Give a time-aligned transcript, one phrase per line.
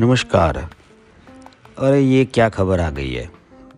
[0.00, 0.56] नमस्कार।
[1.78, 3.28] अरे, ये क्या खबर आ गई है?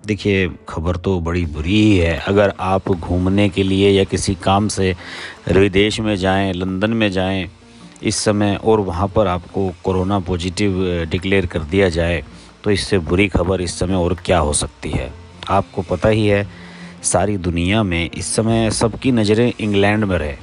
[0.07, 4.69] देखिए, खबर तो बड़ी बुरी ही है। अगर आप घूमने के लिए या किसी काम
[4.69, 4.95] से
[5.49, 7.51] विदेश में जाएँ, लंदन में जाएँ,
[8.03, 12.25] इस समय और वहाँ पर आपको कोरोना पॉजिटिव डिक्लेयर कर दिया जाए
[12.65, 15.13] तो इससे बुरी खबर इस समय और क्या हो सकती है?
[15.51, 16.47] आपको पता ही है,
[17.03, 20.37] सारी दुनिया में इस समय सबकी नज़रें इंग्लैंड में रहे।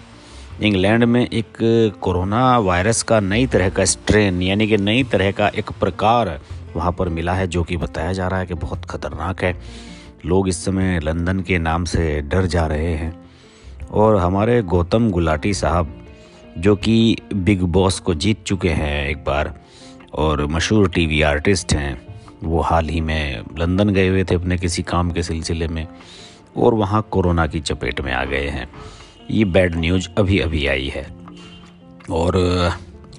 [0.62, 1.57] इंग्लैंड में एक
[2.02, 6.39] कोरोना वायरस का नई तरह का स्ट्रेन यानी कि नई तरह का एक प्रकार
[6.75, 9.61] वहाँ पर मिला है, जो कि बताया जा रहा है कि बहुत ख़तरनाक है।
[10.25, 13.29] लोग इस समय लंदन के नाम से डर जा रहे हैं।
[13.92, 16.05] और हमारे गौतम गुलाटी साहब,
[16.57, 19.54] जो कि बिग बॉस को जीत चुके हैं एक बार,
[20.14, 22.02] और मशहूर टीवी आर्टिस्ट हैं,
[22.43, 25.88] वो हाल ही में लंदन गए हुए थे अपने किसी काम के सिलसिले में,
[26.57, 28.69] और वहाँ कोरोना की चपेट में आ गए हैं।
[29.31, 31.05] ये बैड न्यूज़ अभी अभी आई है।
[32.11, 32.38] और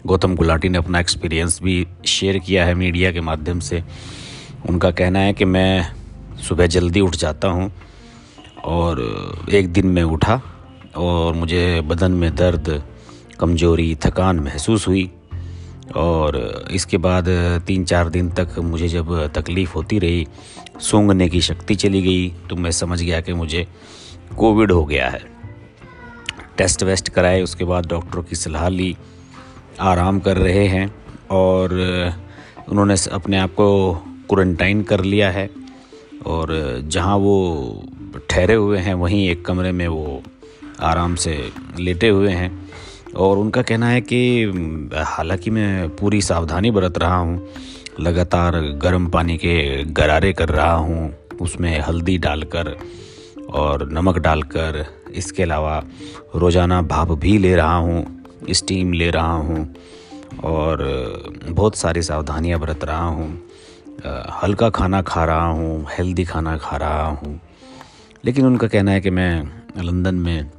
[0.06, 3.82] गौतम गुलाटी ने अपना एक्सपीरियंस भी शेयर किया है मीडिया के माध्यम से।
[4.68, 5.94] उनका कहना है कि मैं
[6.48, 7.70] सुबह जल्दी उठ जाता हूँ
[8.64, 9.00] और
[9.52, 10.40] एक दिन मैं उठा
[10.96, 12.82] और मुझे बदन में दर्द,
[13.40, 15.10] कमज़ोरी, थकान महसूस हुई।
[15.96, 17.24] और इसके बाद
[17.66, 20.26] तीन चार दिन तक मुझे जब तकलीफ़ होती रही,
[20.80, 23.66] सूंघने की शक्ति चली गई तो मैं समझ गया कि मुझे
[24.36, 25.31] कोविड हो गया है।
[26.58, 28.96] टेस्ट वेस्ट कराए, उसके बाद डॉक्टरों की सलाह ली,
[29.80, 30.94] आराम कर रहे हैं
[31.30, 31.72] और
[32.68, 33.94] उन्होंने अपने आप को
[34.28, 35.48] क्वारंटाइन कर लिया है
[36.26, 36.48] और
[36.86, 37.84] जहाँ वो
[38.30, 40.22] ठहरे हुए हैं, वहीं एक कमरे में वो
[40.80, 41.36] आराम से
[41.78, 42.50] लेटे हुए हैं
[43.16, 44.20] और उनका कहना है कि
[45.06, 47.48] हालाँकि मैं पूरी सावधानी बरत रहा हूँ,
[48.00, 52.76] लगातार गर्म पानी के गरारे कर रहा हूँ, उसमें हल्दी डालकर
[53.50, 54.84] और नमक डालकर
[55.16, 55.82] इसके अलावा
[56.36, 59.74] रोज़ाना भाप भी ले रहा हूँ स्टीम ले रहा हूँ
[60.44, 60.78] और
[61.48, 63.30] बहुत सारी सावधानियाँ बरत रहा हूँ।
[64.42, 67.40] हल्का खाना खा रहा हूँ हेल्दी खाना खा रहा हूँ।
[68.24, 69.42] लेकिन उनका कहना है कि मैं
[69.78, 70.50] लंदन में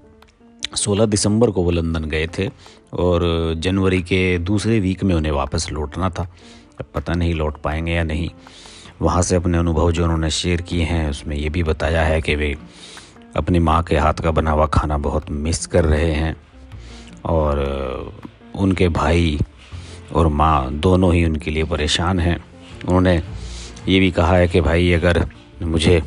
[0.75, 2.47] 16 दिसंबर को वो लंदन गए थे
[2.93, 3.23] और
[3.57, 6.27] जनवरी के दूसरे वीक में उन्हें वापस लौटना था।
[6.79, 8.29] अब पता नहीं लौट पाएँगे या नहीं।
[9.01, 12.35] वहाँ से अपने अनुभव जो उन्होंने शेयर किए हैं, उसमें ये भी बताया है कि
[12.35, 12.55] वे
[13.37, 16.35] अपनी माँ के हाथ का बना हुआ खाना बहुत मिस कर रहे हैं
[17.25, 17.59] और
[18.55, 19.37] उनके भाई
[20.13, 22.37] और माँ दोनों ही उनके लिए परेशान हैं।
[22.87, 23.15] उन्होंने
[23.87, 25.25] ये भी कहा है कि भाई, अगर
[25.61, 26.01] मुझे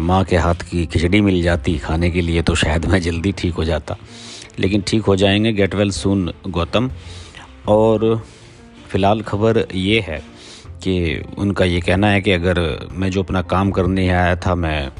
[0.00, 3.54] माँ के हाथ की खिचड़ी मिल जाती खाने के लिए तो शायद मैं जल्दी ठीक
[3.54, 3.96] हो जाता।
[4.58, 6.90] लेकिन ठीक हो जाएँगे, गेट वेल सुन गौतम।
[7.68, 8.22] और
[8.88, 10.18] फ़िलहाल खबर ये है
[10.82, 14.90] कि उनका ये कहना है कि अगर मैं जो अपना काम करने आया था, मैं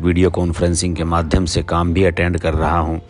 [0.00, 3.00] वीडियो कॉन्फ्रेंसिंग के माध्यम से काम भी अटेंड कर रहा हूँ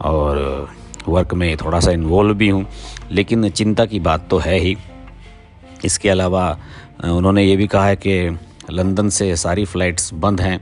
[0.00, 0.68] और
[1.08, 2.66] वर्क में थोड़ा सा इन्वॉल्व भी हूँ।
[3.12, 4.76] लेकिन चिंता की बात तो है ही।
[5.84, 6.58] इसके अलावा
[7.04, 8.38] उन्होंने ये भी कहा है कि
[8.70, 10.60] लंदन से सारी फ़्लाइट्स बंद हैं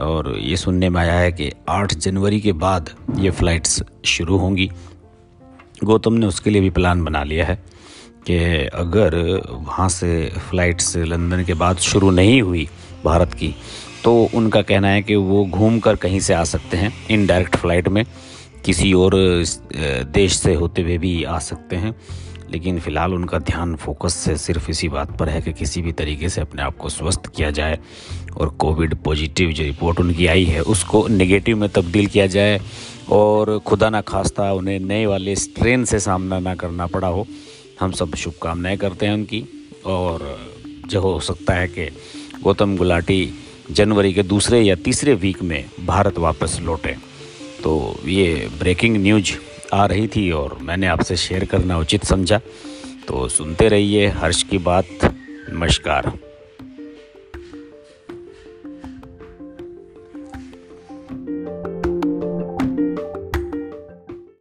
[0.00, 4.70] और ये सुनने में आया है कि 8 जनवरी के बाद ये फ़्लाइट्स शुरू होंगी।
[5.84, 7.54] गौतम ने उसके लिए भी प्लान बना लिया है
[8.26, 8.36] कि
[8.74, 9.14] अगर
[9.50, 12.68] वहाँ से फ़्लाइट्स लंदन के बाद शुरू नहीं हुई
[13.04, 13.54] भारत की।
[14.04, 17.88] तो उनका कहना है कि वो घूम कर कहीं से आ सकते हैं इनडायरेक्ट फ़्लाइट
[17.88, 18.04] में,
[18.64, 19.14] किसी और
[20.14, 21.94] देश से होते हुए भी आ सकते हैं।
[22.50, 26.28] लेकिन फ़िलहाल उनका ध्यान फोकस से सिर्फ़ इसी बात पर है कि किसी भी तरीके
[26.28, 27.78] से अपने आप को स्वस्थ किया जाए
[28.36, 32.60] और कोविड पॉजिटिव जो रिपोर्ट उनकी आई है, उसको नेगेटिव में तब्दील किया जाए
[33.10, 37.26] और खुदा ना खास्ता उन्हें नए वाले स्ट्रेन से सामना ना करना पड़ा हो।
[37.80, 39.44] हम सब शुभकामनाएँ करते हैं उनकी
[39.86, 40.38] और,
[40.86, 41.88] जो हो सकता है कि
[42.42, 43.34] गौतम गुलाटी
[43.70, 46.96] जनवरी के दूसरे या तीसरे वीक में भारत वापस लौटे।
[47.64, 49.32] तो ये ब्रेकिंग न्यूज़
[49.72, 52.40] आ रही थी और मैंने आपसे शेयर करना उचित समझा।
[53.08, 54.86] तो सुनते रहिए हर्ष की बात,
[55.50, 56.29] नमस्कार।